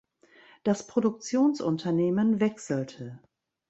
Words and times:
Das 0.63 0.87
Produktionsunternehmen 0.87 2.39
wechselte. 2.39 3.19